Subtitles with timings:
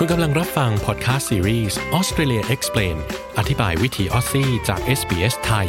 [0.00, 2.96] คุณกำลังรับฟังพอดแคสต์ซีรีส์ Australia Explained
[3.38, 5.68] อธิบายวิถีออสซี่จาก SBS ไทย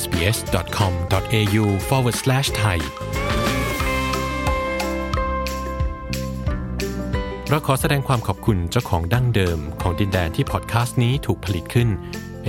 [0.00, 2.78] sbs.com.au forward slash thai
[7.48, 11.88] เราขอแสดงความขอบคุณเจ้าของดั้งเดิมของดินแดนที่พอดแคสต์นี้ถูกผลิตขึ้น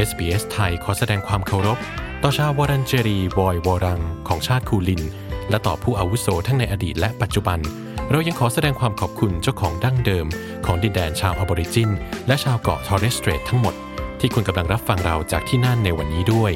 [0.08, 1.78] SBS ไทยขอแสดงความเคารพ
[2.24, 5.04] ต่อชาววอรันเจรีวอยวอรัง ของชาติคูลิน
[5.50, 7.62] และต่อผู้อาวุโสทั้งในอดีตและปัจจุบัน
[8.12, 10.28] เรายังขอแสดงความขอบคุณเจ้าของดั้งเดิม
[10.66, 11.90] ของดินแดนชาวออบอริจิน
[12.28, 13.76] และชาวเกาะทอร์เรสเตรททั้งหมด
[14.20, 16.54] ที่คุณกำลังรับฟังเราจากที่นั่นในวันนี้ด้วย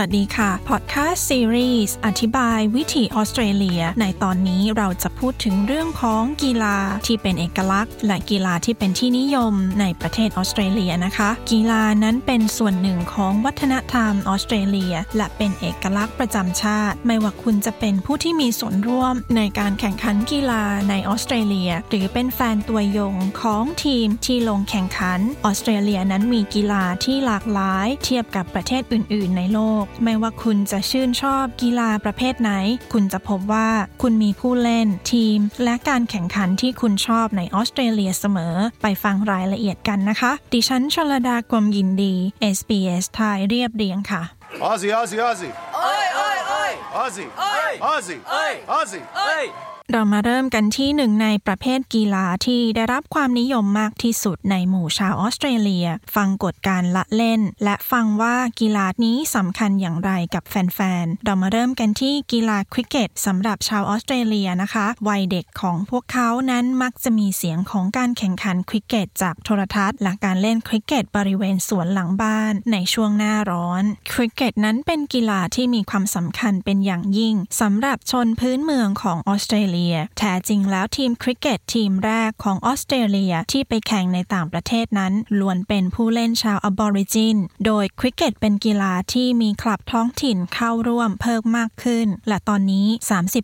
[0.00, 6.76] วัสดีค่ะพอดแคสต์ซีรีส์อธิบายวิถีออสเตรเลีย ในตอนนี้เราจะพูดถึงเรื่องของกีฬา
[7.06, 32.52] ที่เป็นเอกลักษณ์ และกีฬาที่เป็นที่นิยมในประเทศออสเตรเลียนะคะ กีฬานั้นเป็นส่วนหนึ่งของวัฒนธรรมออสเตรเลีย และเป็นเอกลักษณ์ประจำชาติ ไม่ว่าคุณจะเป็นผู้ที่มีส่วนร่วมในการแข่งขันกีฬาในออสเตรเลีย หรือเป็นแฟนตัวยงของทีมที่ลงแข่งขันออสเตรเลียนั้นมีกีฬาที่หลากหลาย เทียบกับประเทศอื่น ๆ ในโลกไม่ว่าคุณจะชื่นชอบกีฬาประเภทไหน
[32.92, 33.68] คุณจะพบว่า
[34.02, 42.14] คุณมีผู้เล่นทีม และการแข่งขันที่คุณชอบในออสเตรเลียเสมอ ไปฟังรายละเอียดกันนะคะ ดิฉันชลดากรมยินดี
[42.56, 44.24] SBS ไทยเรียบเรียงค่ะ
[44.68, 45.52] Aussie, Aussie, Aussie.
[45.74, 46.72] Oi, oi, oi!
[47.02, 47.28] Aussie.
[47.38, 47.72] Oi!
[47.80, 48.20] Aussie.
[48.42, 48.52] Oi!
[48.68, 49.02] Aussie.
[49.30, 49.69] Oi!
[49.92, 79.79] เรามาเริ่มกันที่หนึ่งในประเภทกีฬาที่ได้รับความนิยมมากที่สุดในหมู่ชาวออสเตรเลีย ฟังกฎการละเล่น และฟังว่ากีฬานี้สำคัญอย่างไรกับแฟนๆ เรามาเริ่มกันที่กีฬาคริกเก็ตสำหรับชาวออสเตรเลียนะคะ วัยเด็กของพวกเขานั้นมักจะมีเสียงของการแข่งขันคริกเก็ตจากโทรทัศน์และการเล่นคริกเก็ตบริเวณสวนหลังบ้าน ในช่วงหน้าร้อน คริกเก็ตนั้นเป็นกีฬาที่มีความสำคัญเป็นอย่างยิ่งสำหรับชนพื้นเมืองของออสเตรเลีย
[80.18, 87.36] แท้จริงแล้วทีมคริกเก็ตทีมแรกของออสเตรเลียที่ไปแข่งในต่างประเทศนั้นล้วนเป็นผู้เล่นชาวอบอริจิน
[87.66, 92.86] โดยคริกเก็ตเป็นกีฬาที่มีคลับท้องถิ่นเข้าร่วมเพิ่มมากขึ้น และตอนนี้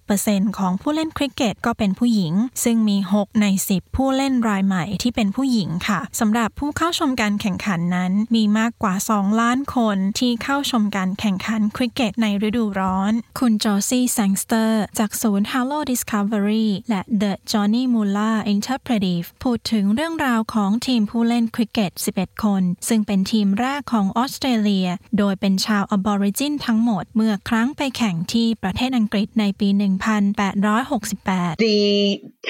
[0.00, 2.32] 30%ของผู้เล่นคริกเก็ตก็เป็นผู้หญิง
[2.64, 17.32] ซึ่งมี 6 ใน 10 ผู้เล่นรายใหม่ที่เป็นผู้หญิงค่ะสำหรับผู้เข้าชมการแข่งขันนั้น มีมากกว่า 2 ล้านคนที่เข้าชมการแข่งขันคริกเก็ตในฤดูร้อน คุณจอซี่แซงสเตอร์ จากศูนย์ Harrow Discovery Discovery และ The
[17.50, 24.88] Johnny Mullagh Interpretive พูดถึงเรื่องราวของทีมผู้เล่นคริกเก็ต 11 คน ซึ่งเป็นทีมแรกของออสเตรเลีย
[25.18, 31.80] โดยเป็นชาวอบอริจินทั้งหมดเมื่อครั้งไปแข่งที่ประเทศอังกฤษในปี 1868 The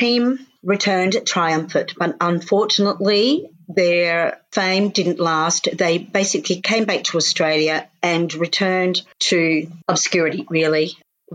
[0.01, 0.23] team
[0.73, 3.27] returned triumphant, but unfortunately,
[3.69, 5.63] their fame didn't last.
[5.73, 8.97] They basically came back to Australia and returned
[9.31, 10.89] to obscurity, really.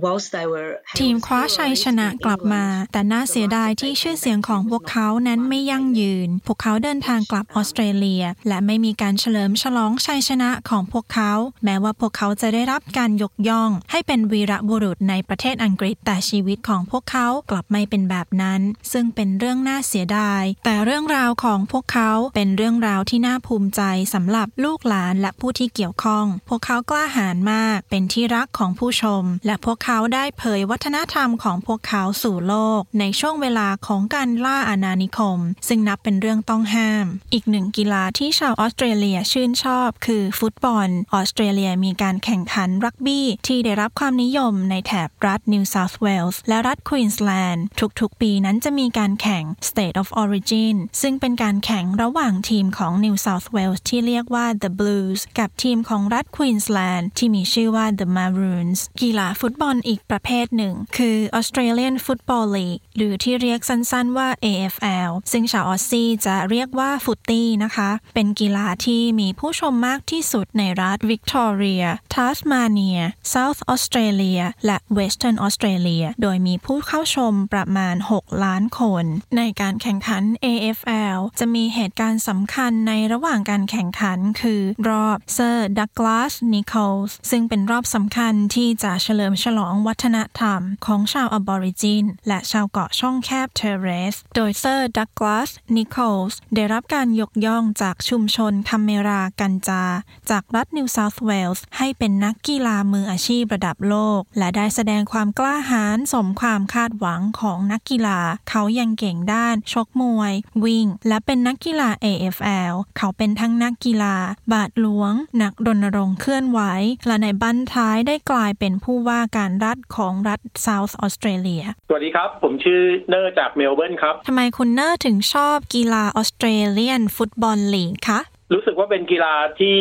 [0.03, 23.81] Whilst they were ทีมคว้าชัยชนะกลับมา แต่น่าเสียดายที่ชื่อเสียงของพวกเขานั้นไม่ยั่งยืน พวกเขาเดินทางกลับออสเตรเลีย และไม่มีการเฉลิมฉลองชัยชนะของพวกเขา แม้ว่าพวกเขาจะได้รับการยกย่อง ให้เป็นวีรบุรุษในประเทศอังกฤษ แต่ชีวิตของพวกเขากลับไม่เป็นแบบนั้น ซึ่งเป็นเรื่องน่าเสียดาย แต่เรื่องราวของพวกเขาเป็นเรื่องราวที่น่าภูมิใจ
[24.13, 47.65] สำหรับลูกหลานและผู้ที่เกี่ยวข้อง พวกเขากล้าหาญมาก เป็นที่รักของผู้ชม และพวกเขาได้เผยวัฒนธรรมของพวกเขาสู่โลก ในช่วงเวลาของการล่าอาณานิคม ซึ่งนับเป็นเรื่องต้องห้าม อีกหนึ่งกีฬาที่ชาวออสเตรเลียชื่นชอบ คือฟุตบอล ออสเตรเลียมีการแข่งขันรักบี้ที่ได้รับความนิยมในแถบรัฐนิวเซาท์เวลส์และรัฐควีนสแลนด์
[47.99, 60.73] ทุกๆ ปีนั้นจะมีการแข่ง State of Origin ซึ่งเป็นการแข่งระหว่างทีมของ New South Wales ที่เรียกว่า The Blues กับทีมของรัฐควีนสแลนด์ที่มีชื่อว่า The Maroons กีฬาฟุตบอลอีกประเภทหนึ่ง
[60.97, 71.83] คือ Australian Football League หรือที่เรียกสั้นๆว่า AFL ซึ่งชาวออสซี่จะเรียกว่า footy นะคะ เป็นกีฬาที่มีผู้ชมมากที่สุดในรัฐวิกตอเรีย
[72.13, 72.99] ทัสมาเนีย
[73.33, 79.05] South Australia และ Western Australia โดยมีผู้เข้าชมประมาณ 6 ล้านคน
[79.37, 99.83] ในการแข่งขัน AFL จะมีเหตุการณ์สำคัญในระหว่างการแข่งขันคือรอบเซอร์ดักลาสนิโคลส์ซึ่งเป็นรอบสำคัญที่จะเฉลิมฉลองวัฒนธรรมของชาวอบอริจิน และชาวเกาะช่องแคบเทเรส โดยเซอร์ดักลาสนิโคลส์ได้รับการยกย่องจากชุมชนคัมเมรากันจา
[100.29, 108.19] จากรัฐนิวเซาท์เวลส์ให้เป็นนักกีฬามืออาชีพระดับโลก และได้แสดงความกล้าหาญสมความคาดหวังของนักกีฬา
[108.49, 114.15] เขายังเก่งด้าน ชกมวย วิ่ง และเป็นนักกีฬา AFL เขาเป็นทั้งนักกีฬา
[114.53, 116.59] บาทหลวง นักรณรงค์เคลื่อนไหว
[117.07, 128.19] และในบั้นท้ายได้กลายเป็นผู้ว่าการรัฐของรัฐเซาท์ออสเตรเลีย สวัสดีครับ ผมชื่อเนอร์จากเมลเบิร์นครับ ทำไมคุณเนอร์ถึงชอบกีฬา Australian Football League คะ
[128.53, 129.77] รู้สึกว่าเป็นกีฬาที่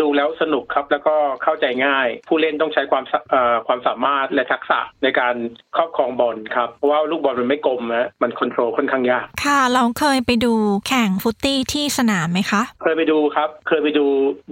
[0.00, 5.34] ดูแล้วสนุกครับ แล้วก็เข้าใจง่าย ผู้เล่นต้องใช้ความสเอ่อความสามารถและทักษะในการ
[5.76, 10.52] ครอบครองบอลครับ เพราะว่าลูกบอลมันไม่กลมนะมัน control ค่อนข้างยาก ค่ะ เราเคยไปดู
[10.88, 14.06] แข่ง footy ที่สนามไหมคะ เคยไปดูครับ เคยไปดู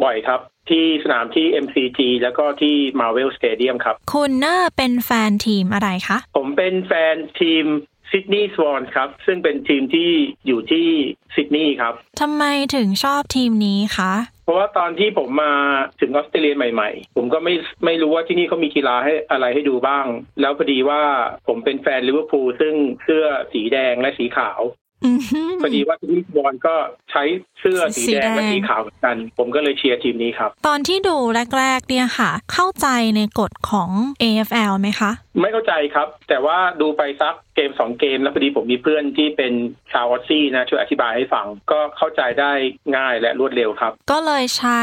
[0.05, 7.65] บ่อยครับที่สนามที่ MCG แล้วก็ที่ Marvel Stadium ครับ คุณเนอร์เป็นแฟนทีมอะไรคะ ผมเป็นแฟนทีม
[8.11, 10.10] Sydney Swans ครับ ซึ่งเป็นทีมที่
[10.46, 10.87] อยู่ที่
[11.34, 12.44] ซิดนีย์ครับทำไม
[12.75, 14.12] ถึงชอบทีมนี้คะ
[14.44, 15.52] เพราะว่าตอนที่ผมมา
[16.00, 20.06] ถึงออสเตรเลียใหม่ๆ ผมก็ไม่ไม่รู้ว่าที่นี่เขามีกีฬาให้อะไรให้ดูบ้าง
[20.40, 21.02] แล้วพอดีว่า
[21.49, 24.60] ผมเป็นแฟนลิเวอร์พูลซึ่งเสื้อสีแดงและสีขาว
[25.05, 26.75] อือหือพอดีว่าที่นี่บอลก็
[27.10, 27.22] ใช้
[27.60, 31.16] เสื้อสีสีแดแดงงและสีขาวเหมือนกัน ผมก็เลยเชียร์ทีมนี้ครับ ตอนที่ดู
[31.58, 33.90] แรก ๆ เนี่ยค่ะ เข้าใจในกฎของ
[34.22, 35.10] AFL ไหมคะ
[35.40, 39.52] ไม่เข้าใจครับ แต่ว่าดูไปสักเกมสองเกมแล้วพอดีผมมีเพื่อนที่เป็น
[39.93, 42.52] ชาวออสซี่นะช่วยอธิบายให้ฟังก็เข้าใจได้
[42.96, 44.82] ง่ายและรวดเร็วครับ ก็เลยใช้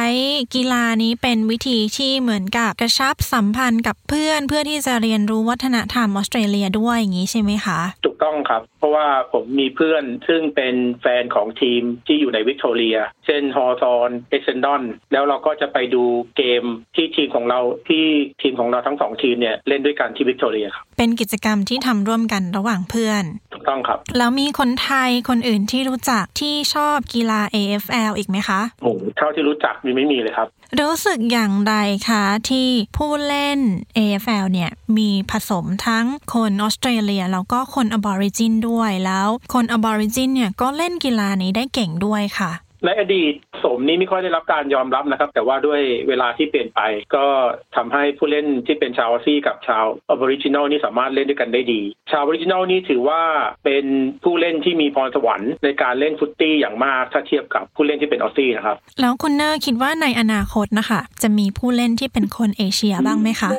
[0.56, 16.04] กีฬานี้เป็นวิธีที่เหมือนกับกระชับสัมพันธ์กับเพื่อนเพื่อที่จะเรียนรู้วัฒนธรรมออสเตรเลียด้วยอย่างนี้ใช่ไหมคะ ถูกต้องครับ เพราะว่าผมมีเพื่อนซึ่งเป็นแฟนของทีมที่อยู่ในวิกตอเรีย เช่น Hawthorn Essendon แล้วเราก็จะไปดู
[16.38, 16.64] เกม
[16.96, 17.60] ที่ทีมของเรา
[17.90, 18.06] ที่
[18.42, 30.48] ทีมของเราทั้งสองทีมเนี่ยเล่นด้วยกันที่วิกตอเรียครับเป็นกิจกรรมที่ทำร่วมกันระหว่างเพื่อนถูกต้องครับ แล้วมีคนไทยคนอื่นที่รู้จักที่ชอบกีฬา AFL อีกไหมคะโอ้โหเท่าที่รู้จักมีไม่มีเลยครับ
[30.80, 31.74] รู้สึกอย่างไร
[32.10, 33.60] คะที่ผู้เล่น
[33.98, 42.52] AFL เนี่ยมีผสมทั้งคนออสเตรเลียแล้วก็คนอบอริจินด้วยแล้ว คนอบอริจินเนี่ยก็เล่นกีฬานี้ได้เก่งด้วยค่ะ
[42.86, 43.34] ในอดีต
[43.64, 46.80] สมนี้ไม่ค่อยได้รับการยอมรับนะครับ แต่ว่าด้วยเวลาที่เปลี่ยนไป
[47.16, 47.26] ก็
[47.76, 51.82] ทำให้ผู้เล่นที่เป็นชาว Aussie กับชาว Aboriginal นี่สามารถเล่นด้วยกันได้ดี
[52.12, 53.22] ชาว Aboriginal นี่ถือว่า
[53.66, 53.86] เป็น
[54.24, 63.52] ผู้เล่นที่มีพรสวรรค์ในการเล่น footy อย่างมากถ้าเทียบกับผู้เล่นที่เป็น Aussie นะครับ แล้วคุณเนอร์คิดว่าในอนาคตนะคะจะมีผู้เล่นที่เป็นคนเอเชียบ้างไหมคะ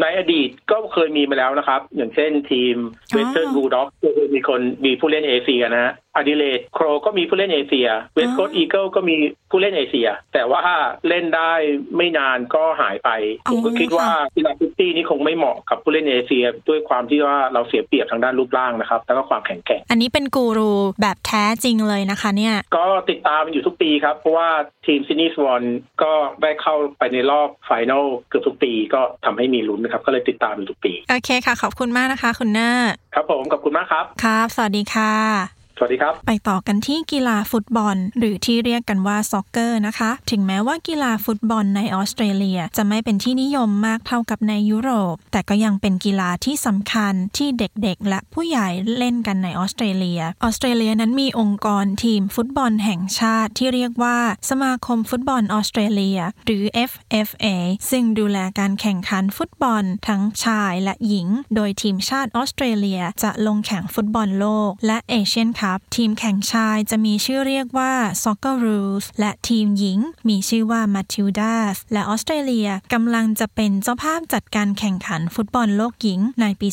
[0.00, 2.76] ในอดีตก็เคยมีมาแล้วนะครับ อย่างเช่นทีม
[3.12, 9.14] อ๋อเวสเทิร์นบูลด็อกก็เคยมีคนมีผู้เล่นเอเชียนะฮะ Adelaide Crows ก็มีผู้เล่นเอเชียเวส t ค o อีเกิลก็มี
[9.50, 10.62] ผู้เล่นเอเชีย แต่ว่า
[11.08, 11.52] เล่นได้
[11.96, 13.10] ไม่นานก็หายไป
[13.50, 20.72] ผมก็คิดว่ากีฬา footy นี่คงไม่เหมาะกับผู้เล่นเอเชีย ด้วยความที่ว่าเราเสียเปรียบทางด้านรูปร่างนะครับ แล้วก็ความแข็งแกร่ง อันนี้เป็นกูรู
[21.02, 24.48] แบบแท้จริงเลยนะคะเนี่ย ก็ติดตามอยู่ทุกปีครับ เพราะว่า
[24.86, 25.62] ทีม Sydney Swans
[26.02, 26.12] ก็
[26.42, 50.22] ได้เข้าไปในรอบ final เกือบทุกปีก็ทำให้มีลุ้นนะครับก็เลยติดตามอยู่ทุกปี โอเคค่ะ ขอบคุณมากนะคะ คุณเนอร์ครับผมขอบคุณมากครับ ครับ สวัสดีค่ะ สวัสดีครับ ไปต่อกันที่กีฬาฟุตบอล หรือที่เรียกกันว่า soccer นะคะ ถึงแม้ว่ากีฬาฟุตบอลในออสเตรเลียจะไม่เป็นที่นิยมมากเท่ากับในยุโรป แต่ก็ยังเป็นกีฬาที่สำคัญที่เด็กๆ และผู้ใหญ่เล่นกันในออสเตรเลีย
[50.42, 54.18] ออสเตรเลียนั้นมีองค์กรทีมฟุตบอลแห่งชาติที่เรียกว่า
[54.50, 57.46] สมาคมฟุตบอลออสเตรเลีย หรือ FFA
[57.90, 69.98] ซึ่งดูแลการแข่งขันฟุตบอลทั้งชายและหญิง โดยทีมชาติออสเตรเลียจะลงแข่งฟุตบอลโลก และเอเชียนคัพทีมแข่งชายจะมีชื่อเรียกว่า Soccer Rules และทีมหญิง
[70.28, 76.68] มีชื่อว่า Matildas และออสเตรเลียกำลังจะเป็นเจ้าภาพจัดการแข่งขันฟุตบอลโลกหญิงในปี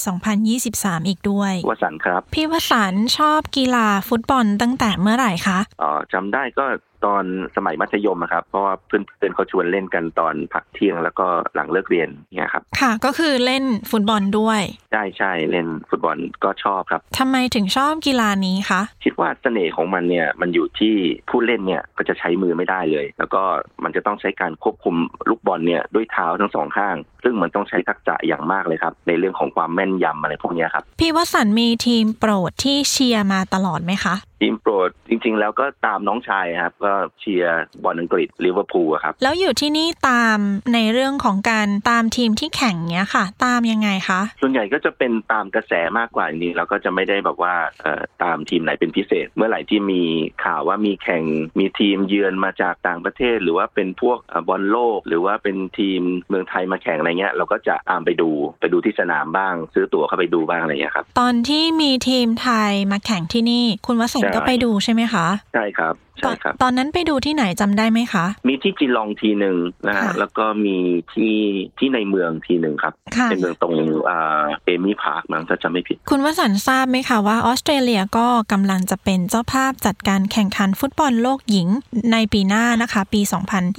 [0.51, 6.65] 2023 อีกด้วยวสันต์ครับ พี่วสันต์ชอบกีฬาฟุตบอลตั้งแต่เมื่อไหร่คะอ๋อจำได้ก็
[7.05, 7.23] ตอน
[7.55, 14.61] สมัยมัธยมอะครับ เพราะว่าเพื่อนๆเขาชวนเล่นกันตอนพักเที่ยงแล้วก็หลังเลิกเรียนเนี่ยครับ ค่ะ ก็คือเล่นฟุตบอลด้วย
[14.91, 20.95] ใช่ใช่เล่นฟุตบอลก็ชอบครับทำไมถึงชอบกีฬานี้คะ คิดว่าเสน่ห์ของมันเนี่ยมันอยู่ที่
[21.29, 23.41] ผู้เล่นเนี่ยก็จะใช้มือไม่ได้เลย แล้วก็
[23.83, 24.95] มันจะต้องใช้การควบคุม
[25.29, 40.37] ลูกบอลเนี่ยด้วยเท้าทั้งสองข้าง ซึ่งมันต้องใช้ทักษะอย่างมากเลยครับ ในเรื่องของความแม่นยำอะไรพวกเนี้ยครับ พี่วสันต์มีทีมโปรดที่เชียร์มาตลอดไหมคะทีมโปรดจริง ๆ แล้วก็ตามน้องชายครับ ก็เชียร์บอลอังกฤษลิเวอร์พูลอะครับ แล้วอยู่ที่นี่ตาม
[40.73, 50.03] ในเรื่องของการตามทีมที่แข่งเนี้ยค่ะ ตามยังไงคะ ส่วนใหญ่ก็ก็จะเป็นตามกระแสมากกว่าจริงๆเราก็จะไม่ได้แบบว่าเอ่อตามทีมไหนเป็นพิเศษ เมื่อไหร่ที่มี
[50.45, 51.23] ข่าวว่ามีแข่ง
[51.59, 58.29] มีทีมเยือนมาจากต่างประเทศ หรือว่าเป็นพวกเอ่อบอลโลก หรือว่าเป็นทีมเมืองไทยมาแข่งอะไรเงี้ย เราก็จะตามไปดู
[58.61, 69.55] ไปดูที่สนามบ้าง ซื้อตั๋วเข้าไปดูบ้างอะไรเงี้ยครับตอนที่มีทีมไทยมาแข่งที่นี่คุณวสันก็ไปดูใช่ไหมคะ ใช่ครับ ใช่ครับ ตอนนั้นไปดูที่ไหนจำได้ไหมคะ มีที่จีลองทีหนึ่ง
[69.87, 70.77] นะฮะค่ะแล้วก็มี
[71.13, 71.35] ที่
[71.77, 73.73] ที่ในเมืองทีหนึ่งครับค่ะในเมืองตรง
[74.09, 81.67] อ่า AAMI Park มั้งถ้าจำไม่ผิด คุณวสันต์ทราบไหมคะว่าออสเตรเลียก็กำลังจะเป็นเจ้าภาพจัดการแข่งขันฟุตบอลโลกหญิง
[82.11, 83.21] ในปีหน้านะคะ ปี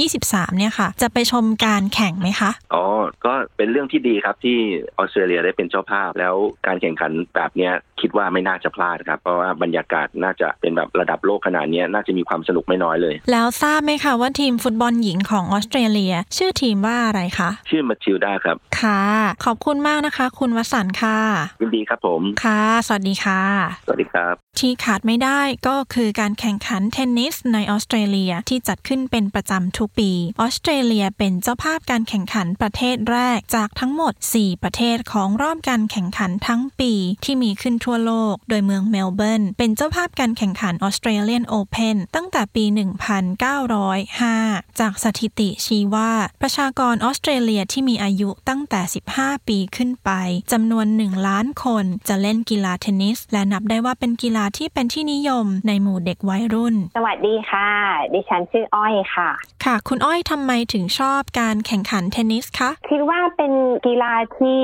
[0.01, 2.85] 2023 เนี่ยค่ะ จะไปชมการแข่งไหมคะ อ๋อ
[3.25, 4.59] ก็เป็นเรื่องที่ดีครับที่
[4.99, 6.35] ออสเตรเลียได้เป็นเจ้าภาพแล้ว
[6.67, 19.03] การแข่งขันแบบเนี้ยคิดว่าไม่น่าจะพลาดครับ เพราะว่าบรรยากาศน่าจะเป็นแบบระดับโลกขนาดเนี้ยน่าจะมีความสนุกไม่น้อยเลย แล้วทราบไหมคะว่าทีมฟุตบอลหญิงของออสเตรเลีย ชื่อทีมว่าอะไรคะ ชื่อมาชิลดาครับ ค่ะ
[19.45, 21.19] ขอบคุณมากนะคะ คุณวสันต์ค่ะ
[21.61, 23.43] ยินดีครับผม ค่ะ สวัสดีค่ะ
[23.85, 36.93] สวัสดีครับ ที่ขาดไม่ได้ก็คือการแข่งขันเทนนิสในออสเตรเลียที่จัดขึ้นเป็นประจำทุกปี ออสเตรเลียเป็นเจ้าภาพการแข่งขันประเทศแรกจากทั้งหมด 4 ประเทศของรอบการแข่งขันทั้งปี
[37.25, 42.65] ที่มีขึ้นทั่วโลก โดยเมืองเมลเบิร์นเป็นเจ้าภาพการแข่งขันออสเตรเลียนโอเพนตั้งแต่ปี
[43.51, 46.11] 1905 จากสถิติชี้ว่า
[46.43, 48.81] ประชากรออสเตรเลียที่มีอายุตั้งแต่
[49.15, 50.11] 15 ปีขึ้นไป
[50.53, 57.71] จำนวน 1 ล้านคนจะเล่นกีฬาเทนนิส และนับได้ว่าเป็นกีฬาที่เป็นที่นิยมในหมู่เด็กวัยรุ่น สวัสดีค่ะ
[58.13, 59.31] ดิฉันชื่ออ้อยค่ะ
[59.65, 63.53] ค่ะ คุณอ้อยทำไมถึงชอบการแข่งขันเทนนิสคะคิดว่าเป็น
[63.87, 64.61] กีฬาที่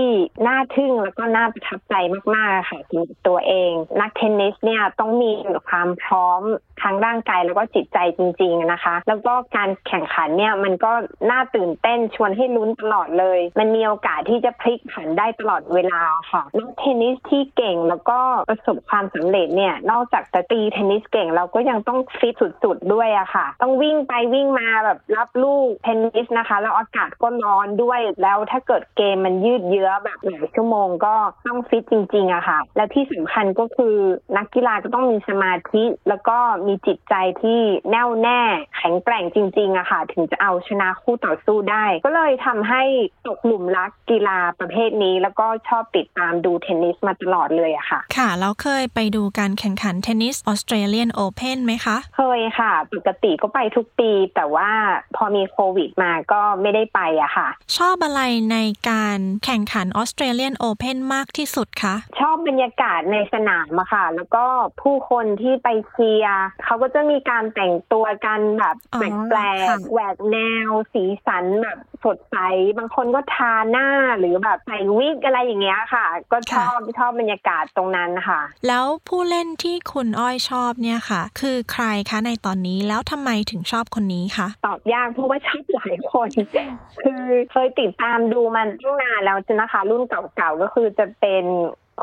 [0.46, 1.94] น่าทึ่งแล้วก็น่าประทับใจ
[2.34, 5.30] มากๆค่ะสำหรับตัวเอง นักเทนนิสเนี่ยต้องมี
[5.68, 6.42] ความพร้อม
[6.82, 10.92] ทั้งร่างกายแล้วก็จิตใจจริงๆนะคะ แล้วก็การแข่งขันเนี่ยมันก็
[11.30, 18.18] น่าตื่นเต้นชวนให้ลุ้นตลอดเลย มันมีโอกาสที่จะพลิกผันได้ตลอดเวลาค่ะนักเทนนิสที่เก่งแล้วก็
[18.50, 22.34] ประสบความสำเร็จเนี่ยนอกจากจะตีเทนนิสเก่งเราก็ยังต้องฟิต
[22.64, 31.14] สุดๆด้วยอะค่ะ ต้องวิ่งไปวิ่งมาแบบรับลูกเทนนิสนะคะ แล้วอากาศก็ร้อนด้วยแล้วถ้าเกิดเกมมันยืดเยื้อแบบหลายชั่วโมงก็
[31.46, 33.94] ต้องฟิตจริงๆอะค่ะ และที่สำคัญก็คือ
[34.36, 36.36] นักกีฬาก็ต้องมีสมาธิแล้วก็
[36.66, 37.60] มีจิตใจที่
[37.90, 38.40] แน่วแน่
[38.76, 42.82] แข็งแกร่งจริงๆอะค่ะ ถึงจะเอาชนะคู่ต่อสู้ได้ ก็เลยทำให้
[43.26, 54.70] ตกหลุมรักกีฬาประเภทนี้ แล้วก็ชอบติดตามดูเทนนิสมาตลอดเลยอะค่ะ ค่ะ แล้วเคยไปดูการแข่งขันเทนนิสออสเตรเลียนโอเพนไหมคะ เคยค่ะ ปกติก็ไปทุกปี แต่ว่า
[55.16, 58.22] พอมีโควิดมาก็ไม่ได้ไปอะค่ะ ชอบอะไร
[58.52, 58.58] ใน
[58.90, 64.44] การแข่งขันออสเตรเลียนโอเพนมากที่สุดคะ ชอบบรรยากาศในสนามอะค่ะ แล้วก็
[64.82, 70.38] ผู้คนที่ไปเชียร์เขาก็จะมีการแต่งตัวกันแบบอ๋อแปลกค่ะๆแหวกแน
[70.68, 72.36] ว สีสันแบบสดใส
[72.78, 73.88] บางคนก็ทาหน้า
[74.18, 86.28] หรือแบบใส่วิกอะไรอย่างเงี้ยค่ะ ก็ชอบชอบบรรยากาศตรงนั้นค่ะ แล้วผู้เล่นที่คุณอ้อยชอบเนี่ยค่ะ คือใครคะในตอนนี้แล้วทำไมถึงชอบคนนี้คะตอบยากเพราะว่าชอบหลายคน
[87.02, 91.44] คือเคยติดตามดูมันตั้งนานแล้วนะคะ รุ่นเก่าๆก็คือจะเป็น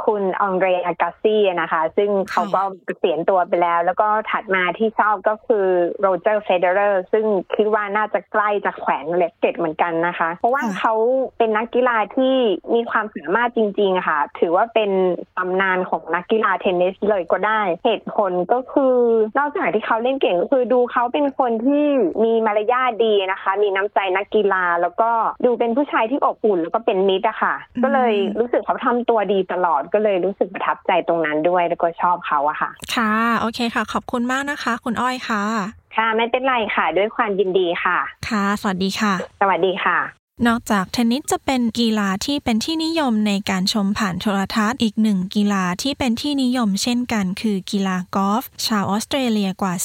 [0.05, 5.65] คุณอังเดรอากาซี่นะคะ ซึ่งเขาก็เกษียณตัวไปแล้ว แล้วก็ถัดมาที่ชอบก็คือ
[6.01, 10.93] โรเจอร์เฟเดอเรอร์ซึ่งคิดว่าน่าจะใกล้จะแขวนเลกเก็ตเหมือนกันนะคะ เพราะว่าเขา
[11.37, 12.35] เป็นนักกีฬาที่
[12.73, 14.91] มีความสามารถจริง ๆ ค่ะ ถือว่าเป็น
[15.37, 18.95] ตำนานของนักกีฬาเทนนิสเลยก็ได้ เหตุผลก็คือ
[19.37, 21.85] นอกจากที่เขาเล่นเก่งก็คือดูเขาเป็นคนที่
[22.23, 25.09] มีมารยาทดีนะคะ มีน้ำใจนักกีฬาแล้วก็
[25.45, 35.43] ดูเป็นผู้ชายที่อบอุ่นแล้วก็เป็นมิตรอะค่ะ ก็เลยรู้สึกเขาทำตัวดีตลอดก็เลยรู้สึกประทับใจตรงนั้นด้วยแล้วก็ชอบเขาอะค่ะ ค่ะ โอเคค่ะ ขอบคุณมากนะคะ คุณอ้อยค่ะ
[35.95, 37.97] ค่ะ ไม่เป็นไรค่ะ ด้วยความยินดีค่ะ
[38.29, 49.75] ค่ะ สวัสดีค่ะ สวัสดีค่ะ นอกจากเทนนิสจะเป็นกีฬาที่เป็นที่นิยมในการชมผ่านโทรทัศน์ อีกหนึ่งกีฬาที่เป็นที่นิยมเช่นกันคือกีฬากอล์ฟชาวออสเตรเลียกว่า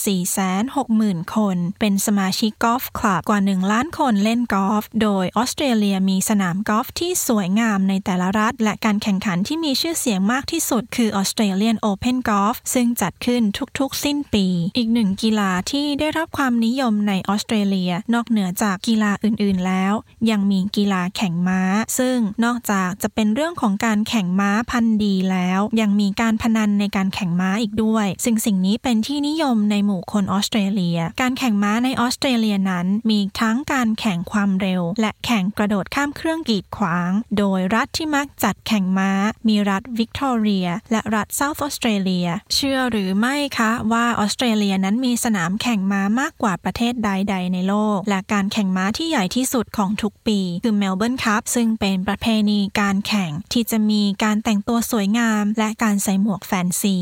[0.62, 13.42] 460,000 คน เป็นสมาชิก golf club กว่า 1 ล้านคนเล่นกอล์ฟโดยออสเตรเลียมีสนามกอล์ฟที่สวยงามในแต่ละรัฐ และการแข่งขันที่มีชื่อเสียงมากที่สุดคือออสเตรเลียนโอเพนกอล์ฟซึ่งจัดขึ้น
[13.78, 14.46] ทุกๆ สิ้นปี
[14.76, 19.94] อีกหนึ่งกีฬาที่ได้รับความนิยมในออสเตรเลีย นอกเหนือจากกีฬาอื่นๆแล้ว
[20.30, 21.60] ยังมีกีฬาแข่งม้า
[21.98, 39.10] ซึ่งนอกจากจะเป็นเรื่องของการแข่งม้าพันธุ์ดีแล้ว ยังมีการพนันในการแข่งม้าอีกด้วยซึ่งสิ่งนี้เป็นที่นิยมในหมู่คนออสเตรเลีย การแข่งม้าในออสเตรเลียนั้น มีทั้งการแข่งความเร็ว และแข่งกระโดดข้ามเครื่องกีดขวาง โดยรัฐที่มักจัดแข่งม้า
[39.48, 56.96] มีรัฐวิกตอเรีย และรัฐเซาท์ออสเตรเลีย เชื่อหรือไม่คะว่าออสเตรเลียนั้นมีสนามแข่งม้ามากกว่าประเทศใดๆในโลก และการแข่งม้าที่ใหญ่ที่สุดของทุกปี คือเมลเบิร์นคัพซึ่งเป็นประเพณีการแข่งที่จะมีการแต่งตัวสวยงาม และการใส่หมวกแฟนซี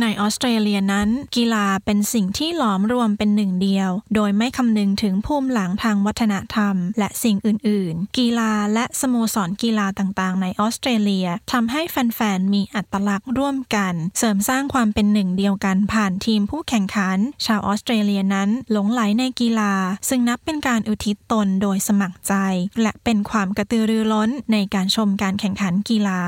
[0.00, 19.72] ในออสเตรเลียนั้น กีฬาเป็นสิ่งที่หลอมรวมเป็นหนึ่งเดียว โดยไม่คำนึงถึงภูมิหลังทางวัฒนธรรม และสิ่งอื่น ๆ กีฬาและสโมสรกีฬาต่าง ๆ ในออสเตรเลียทำให้แฟน ๆ มีอัตลักษณ์ร่วมกัน เสริมสร้างความเป็นหนึ่งเดียวกันผ่านทีมผู้แข่งขัน ชาวออสเตรเลียนั้นหลงไหลในกีฬา
[20.08, 22.34] ซึ่งนับเป็นการอุทิศตนโดยสมัครใจ
[22.82, 26.20] และเป็นความกระตือรือร้นในการชมการแข่งขันกีฬา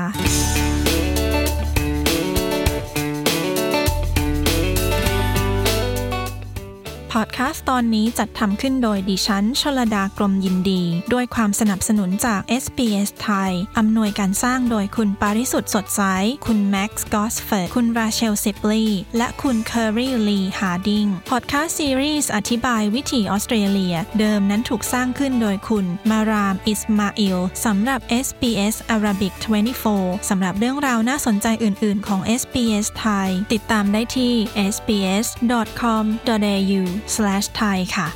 [7.19, 16.01] พอดแคสต์ตอนนี้จัดทำขึ้นโดยดิฉันชลดากรมยินดี ด้วยความสนับสนุนจาก SBS ไทย อำนวยการสร้างโดยคุณปาริสุทธ์สดใส
[16.45, 18.85] คุณแม็กซ์กอสเฟิร์ด คุณราเชลซิปลี
[19.17, 29.33] และคุณเคอรีลีฮาร์ดิง พอดแคสต์ซีรีส์อธิบายวิถีออสเตรเลีย เดิมนั้นถูกสร้างขึ้นโดยคุณมาราม อิสมาอิลสำหรับ SBS Arabic
[29.81, 34.33] 24 สำหรับเรื่องราวน่าสนใจอื่น ๆ ของ SBS ไทย ติดตามได้ที่
[34.73, 35.63] sbs.com.au
[37.59, 38.07] thai ค่ะ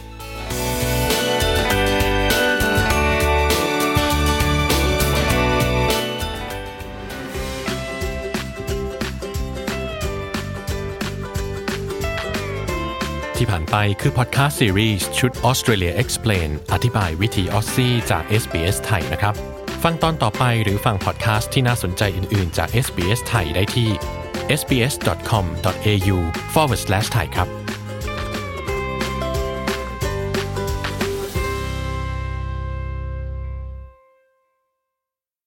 [13.38, 19.36] ที่ผ่านไปคือพอดแคสต์ซีรีส์ชุด Australia Explain อธิบายวิธีออสซี่จาก SBS ไทยนะครับ
[19.84, 23.90] ฟังตอนต่อไปหรือฟังพอดแคสต์ที่น่าสนใจอื่น ๆ จาก SBS ไทยได้ที่
[24.60, 26.18] sbs.com.au
[26.54, 27.57] forward slash thai ครับ